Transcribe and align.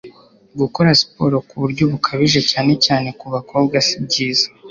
gukora 0.59 0.89
siporo 1.01 1.35
ku 1.47 1.55
buryo 1.61 1.83
bukabije 1.91 2.39
cyane 2.51 2.73
cyane 2.85 3.07
ku 3.19 3.25
bakobwa 3.33 3.75
sibyiza 3.87 4.45